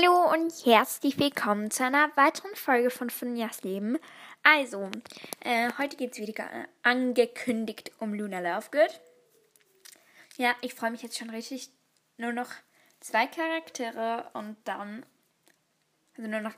Hallo 0.00 0.32
und 0.32 0.52
herzlich 0.64 1.18
willkommen 1.18 1.72
zu 1.72 1.84
einer 1.84 2.16
weiteren 2.16 2.54
Folge 2.54 2.88
von 2.88 3.10
Finjas 3.10 3.62
Leben. 3.62 3.98
Also, 4.44 4.90
äh, 5.40 5.72
heute 5.76 5.96
geht 5.96 6.12
es 6.12 6.18
wieder 6.20 6.48
angekündigt 6.84 7.90
um 7.98 8.14
Luna 8.14 8.38
Lovegood. 8.38 9.00
Ja, 10.36 10.54
ich 10.60 10.74
freue 10.74 10.92
mich 10.92 11.02
jetzt 11.02 11.18
schon 11.18 11.30
richtig. 11.30 11.70
Nur 12.16 12.30
noch 12.32 12.48
zwei 13.00 13.26
Charaktere 13.26 14.30
und 14.34 14.56
dann, 14.66 15.04
also 16.16 16.30
nur 16.30 16.40
noch 16.40 16.54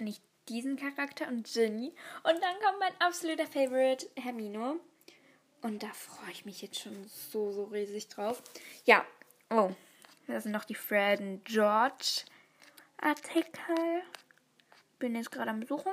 nicht 0.00 0.22
diesen 0.48 0.76
Charakter 0.76 1.28
und 1.28 1.46
Ginny. 1.52 1.92
Und 2.22 2.42
dann 2.42 2.56
kommt 2.64 2.78
mein 2.80 3.00
absoluter 3.00 3.46
Favorite, 3.46 4.08
Hermino. 4.16 4.76
Und 5.60 5.82
da 5.82 5.88
freue 5.88 6.30
ich 6.30 6.46
mich 6.46 6.62
jetzt 6.62 6.80
schon 6.80 7.06
so, 7.06 7.52
so 7.52 7.64
riesig 7.64 8.08
drauf. 8.08 8.42
Ja, 8.86 9.04
oh, 9.50 9.72
da 10.26 10.40
sind 10.40 10.52
noch 10.52 10.64
die 10.64 10.74
Fred 10.74 11.20
und 11.20 11.44
George 11.44 12.22
Artikel. 13.00 14.02
Bin 14.98 15.14
jetzt 15.14 15.30
gerade 15.30 15.50
am 15.50 15.64
Suchen. 15.64 15.92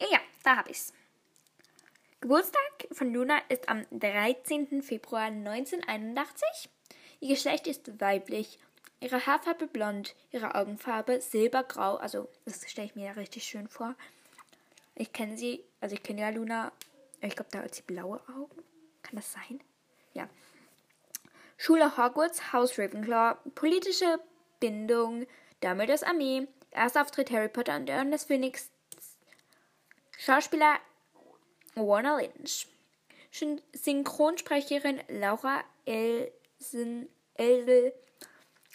Ja, 0.00 0.06
ja, 0.10 0.18
da 0.42 0.56
habe 0.56 0.70
ich's. 0.70 0.92
Geburtstag 2.20 2.88
von 2.92 3.12
Luna 3.12 3.38
ist 3.50 3.68
am 3.68 3.84
13. 3.90 4.82
Februar 4.82 5.24
1981. 5.24 6.70
Ihr 7.20 7.28
Geschlecht 7.28 7.66
ist 7.66 8.00
weiblich. 8.00 8.58
Ihre 9.00 9.26
Haarfarbe 9.26 9.66
blond, 9.66 10.14
ihre 10.30 10.54
Augenfarbe 10.54 11.20
silbergrau. 11.20 11.96
Also, 11.96 12.28
das 12.46 12.68
stelle 12.70 12.86
ich 12.86 12.94
mir 12.94 13.06
ja 13.06 13.12
richtig 13.12 13.44
schön 13.44 13.68
vor. 13.68 13.94
Ich 14.94 15.12
kenne 15.12 15.36
sie, 15.36 15.62
also 15.80 15.94
ich 15.94 16.02
kenne 16.02 16.22
ja 16.22 16.30
Luna. 16.30 16.72
Ich 17.20 17.36
glaube, 17.36 17.50
da 17.50 17.58
hat 17.58 17.74
sie 17.74 17.82
blaue 17.82 18.20
Augen. 18.28 18.62
Kann 19.02 19.16
das 19.16 19.32
sein? 19.32 19.60
Ja. 20.14 20.28
Schule 21.58 21.96
Hogwarts, 21.98 22.52
Haus 22.52 22.78
Ravenclaw, 22.78 23.36
politische 23.54 24.18
Bindung, 24.60 25.26
Dumbledores 25.60 26.02
Armee, 26.02 26.46
erster 26.70 27.02
Auftritt 27.02 27.30
Harry 27.30 27.48
Potter 27.48 27.76
und 27.76 27.90
Orden 27.90 28.10
des 28.10 28.24
Phönix, 28.24 28.70
Schauspieler 30.18 30.78
Warner 31.74 32.18
Lynch, 32.18 32.66
Synchronsprecherin 33.72 35.00
Laura 35.08 35.62
Elsen, 35.84 37.08
Elsel, 37.34 37.92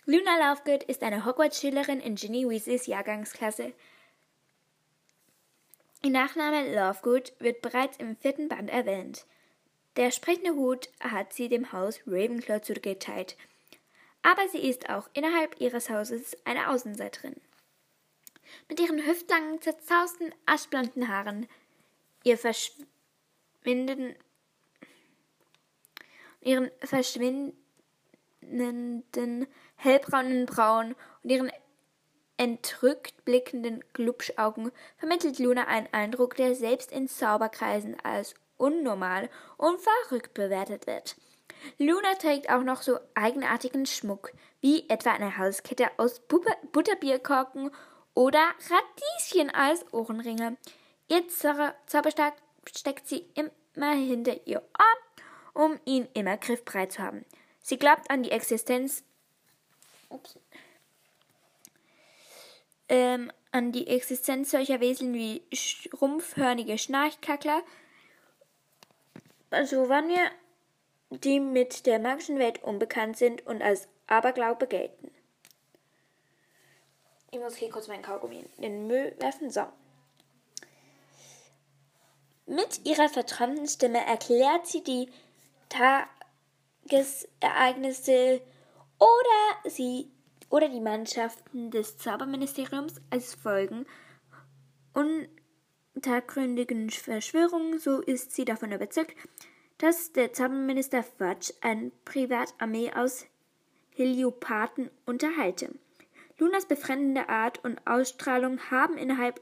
Luna 0.05 0.52
Lovegood 0.52 0.83
ist 0.83 1.03
eine 1.03 1.25
Hogwarts-Schülerin 1.25 1.99
in 1.99 2.16
Ginny 2.16 2.49
Weasleys 2.49 2.88
Jahrgangsklasse. 2.88 3.73
Ihr 6.03 6.09
Nachname 6.09 6.73
Lovegood 6.73 7.33
wird 7.39 7.61
bereits 7.61 7.97
im 7.97 8.16
vierten 8.16 8.47
Band 8.47 8.69
erwähnt. 8.69 9.25
Der 9.97 10.11
sprechende 10.11 10.55
Hut 10.55 10.89
hat 10.99 11.33
sie 11.33 11.47
dem 11.47 11.71
Haus 11.71 11.99
Ravenclaw 12.08 12.61
zugeteilt– 12.61 13.38
aber 14.21 14.47
sie 14.49 14.69
ist 14.69 14.89
auch 14.89 15.09
innerhalb 15.13 15.59
ihres 15.59 15.89
Hauses 15.89 16.37
eine 16.45 16.69
Außenseiterin. 16.69 17.35
Mit 18.67 18.79
ihren 18.79 19.05
hüftlangen, 19.05 19.61
zerzausten, 19.61 20.33
aschblonden 20.45 21.07
Haaren, 21.07 21.47
ihr 22.23 22.37
verschwinden, 22.37 24.15
ihren 26.41 26.71
verschwindenden 26.81 29.47
hellbraunen 29.75 30.45
Brauen 30.45 30.95
und 31.23 31.29
ihren 31.29 31.51
entrückt 32.37 33.25
blickenden 33.25 33.83
Glubschaugen 33.93 34.71
vermittelt 34.97 35.39
Luna 35.39 35.67
einen 35.67 35.91
Eindruck, 35.91 36.35
der 36.35 36.55
selbst 36.55 36.91
in 36.91 37.07
Zauberkreisen 37.07 37.99
als 38.01 38.33
unnormal 38.57 39.29
und 39.57 39.79
verrückt 39.79 40.33
bewertet 40.33 40.87
wird. 40.87 41.15
Luna 41.78 42.16
trägt 42.16 42.50
auch 42.50 42.64
noch 42.64 42.81
so 42.81 43.00
eigenartigen 43.16 43.86
Schmuck, 43.86 44.31
wie 44.61 44.89
etwa 44.89 45.11
eine 45.11 45.38
Halskette 45.38 45.88
aus 45.97 46.19
Butterbierkorken 46.19 47.72
oder 48.14 48.39
Radieschen 48.69 49.50
als 49.50 49.86
Ohrenringe. 49.94 50.58
Ihr 51.08 51.27
Zauberstab 51.27 52.36
steckt 52.67 53.08
sie 53.08 53.25
immer 53.33 53.94
hinter 53.94 54.45
ihr 54.45 54.61
Ohr, 54.61 55.64
um 55.64 55.80
ihn 55.86 56.08
immer 56.14 56.38
griffbereit 56.38 56.92
zu 56.92 57.02
haben. 57.02 57.26
Sie 57.61 57.77
glaubt 57.77 58.09
an 58.09 58.23
die 58.23 58.32
Existenz 58.32 59.04
ups, 60.09 60.38
ähm, 62.89 63.32
an 63.52 63.71
die 63.71 63.88
Existenz 63.88 64.52
solcher 64.52 64.80
Wesen 64.80 65.14
wie 65.14 65.43
rumpfhörnige 65.99 66.77
Schnarchkackler. 66.77 67.64
Also 69.52 69.89
wenn 69.89 70.09
wir 70.09 70.32
die 71.09 71.39
mit 71.39 71.86
der 71.86 71.99
magischen 71.99 72.39
Welt 72.39 72.64
unbekannt 72.64 73.17
sind 73.17 73.45
und 73.45 73.61
als 73.61 73.87
Aberglaube 74.08 74.67
gelten. 74.67 75.11
Ich 77.31 77.39
muss 77.39 77.55
hier 77.55 77.70
kurz 77.70 77.87
meinen 77.87 78.02
Kaugummi 78.02 78.43
in 78.58 78.61
den 78.61 78.87
Müll 78.87 79.15
werfen. 79.20 79.52
So. 79.52 79.67
Mit 82.45 82.86
ihrer 82.86 83.09
vertrauten 83.09 83.67
Stimme 83.67 84.05
erklärt 84.05 84.65
sie 84.65 84.81
die 84.83 85.09
Tagesereignisse 85.70 88.41
oder 88.97 89.70
sie 89.70 90.09
oder 90.49 90.70
die 90.70 90.81
Mannschaften 90.81 91.70
des 91.70 91.99
Zauberministeriums 91.99 92.95
als 93.11 93.36
Folgen 93.36 93.86
untergründigen 95.93 96.89
Verschwörungen, 96.89 97.77
so 97.77 98.02
ist 98.02 98.31
sie 98.31 98.45
davon 98.45 98.71
überzeugt, 98.71 99.14
dass 99.79 100.11
der 100.11 100.33
Zauberminister 100.33 101.03
Fudge 101.03 101.53
eine 101.61 101.91
Privatarmee 102.05 102.91
aus 102.93 103.25
Heliopathen 103.95 104.91
unterhalte. 105.05 105.73
Lunas 106.37 106.65
befremdende 106.65 107.27
Art 107.27 107.63
und 107.63 107.81
Ausstrahlung 107.85 108.59
haben 108.69 108.97
innerhalb 108.97 109.41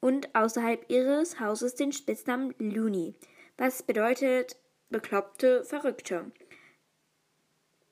und 0.00 0.34
außerhalb 0.34 0.90
ihres 0.90 1.40
Hauses 1.40 1.74
den 1.74 1.92
Spitznamen 1.92 2.54
Looney, 2.58 3.14
was 3.58 3.82
bedeutet 3.82 4.56
bekloppte 4.90 5.64
Verrückte, 5.64 6.30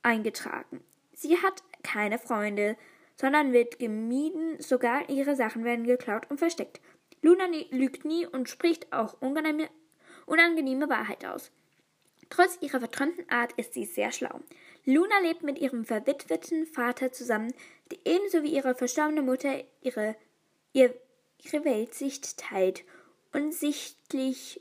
eingetragen. 0.03 0.83
Sie 1.13 1.37
hat 1.39 1.63
keine 1.83 2.19
Freunde, 2.19 2.77
sondern 3.17 3.53
wird 3.53 3.79
gemieden, 3.79 4.61
sogar 4.61 5.09
ihre 5.09 5.37
Sachen 5.37 5.65
werden 5.65 5.87
geklaut 5.87 6.31
und 6.31 6.39
versteckt. 6.39 6.81
Luna 7.23 7.45
lügt 7.71 8.05
nie 8.05 8.27
und 8.27 8.49
spricht 8.49 8.93
auch 8.93 9.21
unangenehme 9.21 9.69
unangenehme 10.29 10.89
Wahrheit 10.89 11.25
aus. 11.25 11.51
Trotz 12.31 12.59
ihrer 12.61 12.81
verträumten 12.81 13.29
Art 13.31 13.53
ist 13.53 13.75
sie 13.75 13.85
sehr 13.85 14.13
schlau. 14.13 14.41
Luna 14.85 15.19
lebt 15.21 15.43
mit 15.43 15.59
ihrem 15.59 15.85
verwitweten 15.85 16.67
Vater 16.67 17.13
zusammen, 17.13 17.53
der 17.91 17.99
ebenso 18.05 18.43
wie 18.43 18.55
ihre 18.55 18.75
verstorbene 18.75 19.23
Mutter 19.23 19.65
ihre, 19.83 20.17
ihr, 20.73 20.95
ihre 21.43 21.65
Weltsicht 21.65 22.39
teilt 22.39 22.85
und 23.33 23.53
sichtlich 23.53 24.61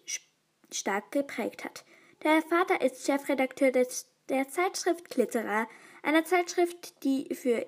stark 0.72 1.12
geprägt 1.12 1.64
hat. 1.64 1.86
Der 2.24 2.42
Vater 2.42 2.82
ist 2.82 3.06
Chefredakteur 3.06 3.72
des, 3.72 4.08
der 4.30 4.50
Zeitschrift 4.50 5.10
Glitterer, 5.10 5.68
einer 6.04 6.26
Zeitschrift, 6.26 7.04
die 7.04 7.34
für 7.36 7.66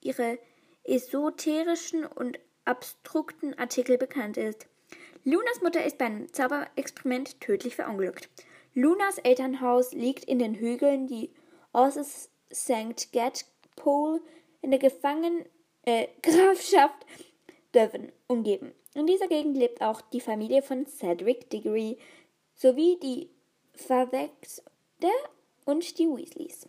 ihre 0.00 0.38
esoterischen 0.84 2.06
und 2.06 2.38
abstrukten 2.64 3.58
Artikel 3.58 3.98
bekannt 3.98 4.36
ist. 4.36 4.66
Lunas 5.30 5.60
Mutter 5.60 5.84
ist 5.84 5.98
beim 5.98 6.32
Zauberexperiment 6.32 7.38
tödlich 7.38 7.76
verunglückt. 7.76 8.30
Lunas 8.72 9.18
Elternhaus 9.18 9.92
liegt 9.92 10.24
in 10.24 10.38
den 10.38 10.54
Hügeln, 10.54 11.06
die 11.06 11.28
Osses 11.74 12.30
St. 12.50 13.12
Gatpole 13.12 14.22
in 14.62 14.70
der 14.70 14.80
Gefangenen 14.80 15.44
äh, 15.82 16.06
Grafschaft 16.22 17.04
Devon 17.74 18.10
umgeben. 18.26 18.72
In 18.94 19.06
dieser 19.06 19.28
Gegend 19.28 19.58
lebt 19.58 19.82
auch 19.82 20.00
die 20.00 20.22
Familie 20.22 20.62
von 20.62 20.86
Cedric 20.86 21.50
Diggory 21.50 21.98
sowie 22.54 22.98
die 23.02 23.28
Favexter 23.74 25.10
und 25.66 25.98
die 25.98 26.08
Weasleys. 26.08 26.66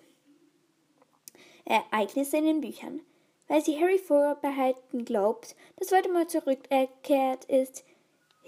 Ereignisse 1.64 2.36
in 2.36 2.46
den 2.46 2.60
Büchern. 2.60 3.00
Weil 3.48 3.64
sie 3.64 3.80
Harry 3.80 4.00
vorbehalten 4.00 5.06
glaubt, 5.06 5.56
dass 5.78 5.92
Voldemort 5.94 6.30
zurückgekehrt 6.30 7.46
ist, 7.46 7.86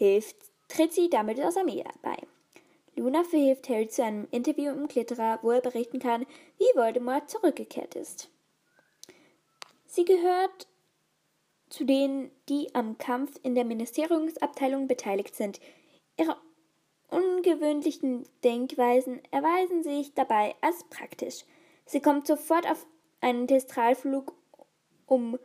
hilft, 0.01 0.35
tritt 0.67 0.93
sie 0.93 1.11
damit 1.11 1.39
aus 1.39 1.57
Armee 1.57 1.83
bei. 2.01 2.17
Luna 2.95 3.23
verhilft 3.23 3.69
Harry 3.69 3.87
zu 3.87 4.03
einem 4.03 4.27
Interview 4.31 4.71
im 4.71 4.87
Glitterer, 4.87 5.37
wo 5.43 5.51
er 5.51 5.61
berichten 5.61 5.99
kann, 5.99 6.25
wie 6.57 6.75
Voldemort 6.75 7.29
zurückgekehrt 7.29 7.93
ist. 7.93 8.29
Sie 9.85 10.03
gehört 10.03 10.67
zu 11.69 11.85
denen, 11.85 12.31
die 12.49 12.73
am 12.73 12.97
Kampf 12.97 13.39
in 13.43 13.53
der 13.53 13.63
Ministeriumsabteilung 13.63 14.87
beteiligt 14.87 15.35
sind. 15.35 15.59
Ihre 16.17 16.35
ungewöhnlichen 17.09 18.25
Denkweisen 18.43 19.21
erweisen 19.29 19.83
sich 19.83 20.15
dabei 20.15 20.55
als 20.61 20.83
praktisch. 20.89 21.45
Sie 21.85 22.01
kommt 22.01 22.25
sofort 22.25 22.69
auf 22.69 22.87
einen 23.21 23.47
Testralflug, 23.47 24.33
um 25.05 25.37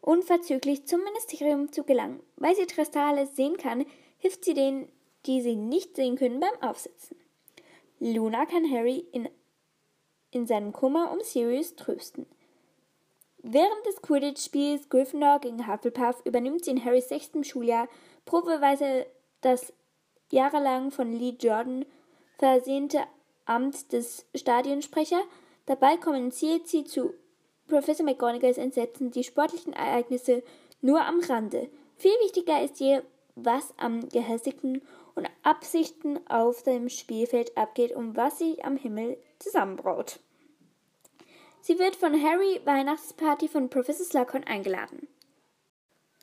unverzüglich 0.00 0.86
zum 0.86 1.02
Ministerium 1.04 1.72
zu 1.72 1.84
gelangen. 1.84 2.22
Weil 2.36 2.56
sie 2.56 2.66
Tristalle 2.66 3.26
sehen 3.26 3.56
kann, 3.56 3.84
hilft 4.18 4.44
sie 4.44 4.54
denen, 4.54 4.88
die 5.26 5.40
sie 5.40 5.56
nicht 5.56 5.96
sehen 5.96 6.16
können, 6.16 6.40
beim 6.40 6.62
Aufsitzen. 6.62 7.16
Luna 7.98 8.46
kann 8.46 8.70
Harry 8.70 9.04
in, 9.12 9.28
in 10.30 10.46
seinem 10.46 10.72
Kummer 10.72 11.12
um 11.12 11.20
Sirius 11.20 11.76
trösten. 11.76 12.26
Während 13.42 13.86
des 13.86 14.02
Quidditch-Spiels 14.02 14.88
Gryffindor 14.88 15.38
gegen 15.40 15.66
Hufflepuff 15.66 16.24
übernimmt 16.24 16.64
sie 16.64 16.72
in 16.72 16.84
Harrys 16.84 17.08
sechstem 17.08 17.42
Schuljahr 17.44 17.88
probeweise 18.26 19.06
das 19.40 19.72
jahrelang 20.30 20.90
von 20.90 21.12
Lee 21.12 21.36
Jordan 21.38 21.86
versehnte 22.38 23.00
Amt 23.46 23.92
des 23.92 24.26
Stadionsprecher. 24.34 25.22
Dabei 25.66 25.96
kommuniziert 25.96 26.68
sie 26.68 26.84
zu 26.84 27.14
Professor 27.70 28.04
McGonagalls 28.04 28.58
Entsetzen 28.58 29.10
die 29.10 29.24
sportlichen 29.24 29.72
Ereignisse 29.72 30.42
nur 30.82 31.02
am 31.04 31.20
Rande. 31.20 31.70
Viel 31.96 32.12
wichtiger 32.22 32.62
ist 32.62 32.80
ihr, 32.80 33.02
was 33.34 33.72
am 33.78 34.08
gehässigten 34.08 34.82
und 35.14 35.28
Absichten 35.42 36.20
auf 36.28 36.62
dem 36.62 36.88
Spielfeld 36.88 37.56
abgeht 37.56 37.92
und 37.92 38.16
was 38.16 38.38
sich 38.38 38.64
am 38.64 38.76
Himmel 38.76 39.16
zusammenbraut. 39.38 40.20
Sie 41.62 41.78
wird 41.78 41.96
von 41.96 42.12
Harry 42.22 42.60
Weihnachtsparty 42.64 43.48
von 43.48 43.68
Professor 43.70 44.06
Slughorn 44.06 44.44
eingeladen. 44.44 45.08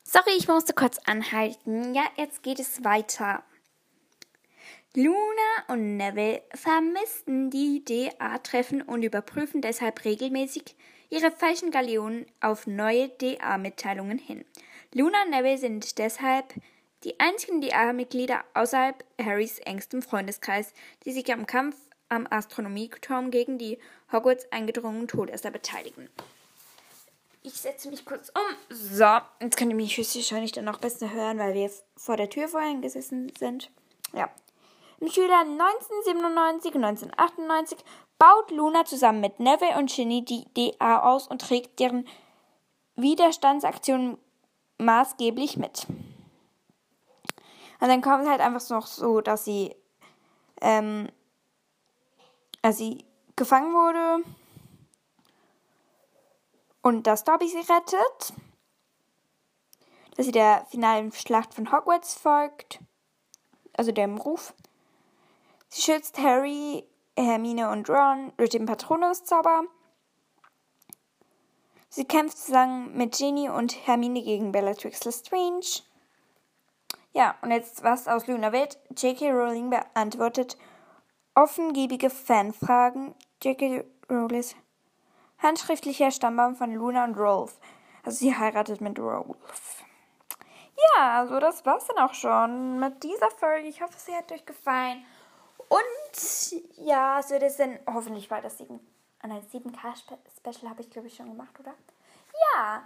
Sorry, 0.04 0.32
ich 0.38 0.48
musste 0.48 0.74
kurz 0.74 1.00
anhalten. 1.06 1.94
Ja, 1.94 2.04
jetzt 2.16 2.42
geht 2.42 2.60
es 2.60 2.84
weiter. 2.84 3.44
Luna 5.00 5.14
und 5.68 5.98
Neville 5.98 6.42
vermissten 6.56 7.52
die 7.52 7.86
DA-Treffen 7.86 8.82
und 8.82 9.04
überprüfen 9.04 9.62
deshalb 9.62 10.04
regelmäßig 10.04 10.76
ihre 11.12 11.30
falschen 11.30 11.70
Galeonen 11.70 12.26
auf 12.42 12.66
neue 12.66 13.08
DA-Mitteilungen 13.08 14.18
hin. 14.18 14.44
Luna 14.96 15.22
und 15.24 15.30
Neville 15.30 15.60
sind 15.60 16.00
deshalb 16.00 16.52
die 17.04 17.20
einzigen 17.20 17.62
DA-Mitglieder 17.62 18.44
außerhalb 18.56 19.06
Harrys 19.24 19.60
engstem 19.60 20.02
Freundeskreis, 20.02 20.74
die 21.06 21.12
sich 21.12 21.32
am 21.32 21.46
Kampf 21.46 21.76
am 22.10 22.26
Astronomieturm 22.28 23.30
gegen 23.30 23.60
die 23.60 23.78
Hogwarts 24.12 24.52
eingedrungenen 24.52 25.08
Todesser 25.08 25.52
beteiligen. 25.52 26.10
Ich 27.44 27.54
setze 27.54 27.92
mich 27.92 28.04
kurz 28.04 28.30
um. 28.30 28.76
So, 28.76 29.20
jetzt 29.42 29.58
könnt 29.58 29.70
ihr 29.70 29.76
mich 29.76 29.96
wahrscheinlich 29.96 30.54
dann 30.54 30.66
noch 30.66 30.80
besser 30.80 31.14
hören, 31.14 31.38
weil 31.38 31.54
wir 31.54 31.70
vor 31.96 32.18
der 32.18 32.32
Tür 32.32 32.48
vorhin 32.48 32.82
gesessen 32.82 33.32
sind. 33.38 33.70
Ja. 34.14 34.32
Im 35.00 35.10
Schüler 35.10 35.42
1997 35.42 36.76
und 36.76 36.84
1998 36.84 37.78
baut 38.18 38.50
Luna 38.52 38.84
zusammen 38.86 39.22
mit 39.22 39.40
Neville 39.40 39.78
und 39.78 39.92
Ginny 39.92 40.26
die 40.26 40.46
DA 40.56 41.02
aus 41.02 41.28
und 41.28 41.42
trägt 41.42 41.80
deren 41.80 42.08
Widerstandsaktionen 42.96 44.18
maßgeblich 44.80 45.58
mit. 45.58 45.86
Und 47.80 47.90
dann 47.90 48.02
kommt 48.02 48.24
es 48.24 48.30
halt 48.30 48.42
einfach 48.42 48.68
noch 48.70 48.88
so, 48.88 49.22
dass 49.22 49.46
sie, 49.46 49.76
ähm, 50.62 51.10
als 52.64 52.78
sie 52.78 53.06
gefangen 53.36 53.74
wurde 53.74 54.24
und 56.82 57.06
dass 57.06 57.24
Dobby 57.24 57.48
sie 57.48 57.60
rettet, 57.60 58.34
dass 60.16 60.26
sie 60.26 60.32
der 60.32 60.66
finalen 60.72 61.12
Schlacht 61.12 61.54
von 61.54 61.72
Hogwarts 61.72 62.16
folgt, 62.16 62.80
also 63.74 63.92
dem 63.92 64.18
Ruf. 64.18 64.56
Sie 65.70 65.82
schützt 65.82 66.18
Harry, 66.18 66.86
Hermine 67.18 67.70
und 67.70 67.90
Ron 67.90 68.32
durch 68.38 68.52
den 68.52 68.66
Patronus-Zauber. 68.66 69.64
Sie 71.90 72.06
kämpft 72.06 72.38
zusammen 72.38 72.96
mit 72.96 73.18
Ginny 73.18 73.50
und 73.50 73.88
Hermine 73.88 74.22
gegen 74.22 74.52
Bellatrix 74.52 75.04
Lestrange. 75.04 75.84
Ja, 77.14 77.36
und 77.42 77.52
jetzt 77.52 77.84
was 77.84 78.08
aus 78.08 78.28
Luna 78.28 78.52
Welt. 78.52 78.78
J.K. 78.96 79.32
Rowling 79.32 79.70
beantwortet 79.70 80.58
offengebige 81.34 82.10
Fanfragen. 82.10 83.16
J.K. 83.42 83.84
Rowling 84.10 84.44
handschriftlicher 85.40 86.12
Stammbaum 86.12 86.56
von 86.56 86.74
Luna 86.74 87.04
und 87.04 87.18
Rolf. 87.18 87.60
Also 88.04 88.20
sie 88.20 88.36
heiratet 88.36 88.82
mit 88.82 89.00
Rolf. 89.00 89.84
Ja, 90.96 91.20
also 91.20 91.40
das 91.40 91.66
war's 91.66 91.88
dann 91.88 91.98
auch 91.98 92.14
schon 92.14 92.80
mit 92.80 93.04
dieser 93.04 93.32
Folge. 93.32 93.68
Ich 93.68 93.82
hoffe, 93.82 93.96
sie 93.98 94.16
hat 94.16 94.32
euch 94.32 94.46
gefallen. 94.46 95.04
Und 95.70 96.64
ja, 96.78 97.20
es 97.20 97.30
wird 97.30 97.42
jetzt 97.42 97.60
dann 97.60 97.80
hoffentlich 97.88 98.30
bald 98.30 98.46
das 98.46 98.58
7, 98.58 98.80
ah 99.22 99.28
7K-Special 99.28 100.70
habe 100.70 100.82
ich 100.82 100.90
glaube 100.90 101.08
ich 101.08 101.16
schon 101.16 101.30
gemacht, 101.30 101.60
oder? 101.60 101.74
Ja, 102.56 102.84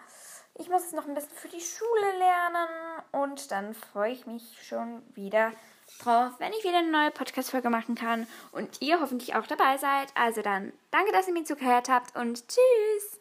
ich 0.56 0.70
muss 0.70 0.84
jetzt 0.84 0.94
noch 0.94 1.08
ein 1.08 1.14
bisschen 1.14 1.32
für 1.32 1.48
die 1.48 1.62
Schule 1.62 2.18
lernen 2.18 3.04
und 3.12 3.52
dann 3.52 3.74
freue 3.74 4.12
ich 4.12 4.26
mich 4.26 4.44
schon 4.66 5.02
wieder 5.16 5.52
drauf, 6.00 6.32
wenn 6.40 6.54
ich 6.54 6.64
wieder 6.64 6.80
eine 6.80 6.92
neue 6.92 7.12
Podcast-Folge 7.12 7.70
machen 7.70 7.96
kann 7.96 8.28
und 8.52 8.82
ihr 8.82 9.00
hoffentlich 9.00 9.36
auch 9.36 9.48
dabei 9.48 9.78
seid. 9.78 10.10
Also 10.16 10.42
dann, 10.42 10.74
danke, 10.92 11.12
dass 11.12 11.28
ihr 11.28 11.34
mir 11.34 11.44
zugehört 11.44 11.90
habt 11.90 12.16
und 12.16 12.48
tschüss! 12.48 13.21